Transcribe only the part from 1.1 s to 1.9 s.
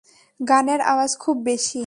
খুব বেশী।